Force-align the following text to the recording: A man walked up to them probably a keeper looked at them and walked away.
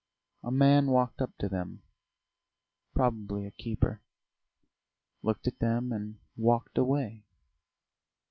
A 0.43 0.49
man 0.49 0.87
walked 0.87 1.21
up 1.21 1.37
to 1.37 1.47
them 1.47 1.83
probably 2.95 3.45
a 3.45 3.51
keeper 3.51 4.01
looked 5.21 5.45
at 5.45 5.59
them 5.59 5.91
and 5.91 6.17
walked 6.35 6.75
away. 6.79 7.27